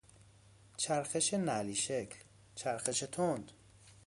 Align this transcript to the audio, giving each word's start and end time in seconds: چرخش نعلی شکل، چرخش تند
چرخش 0.77 1.33
نعلی 1.33 1.75
شکل، 1.75 2.17
چرخش 2.55 2.99
تند 3.11 3.51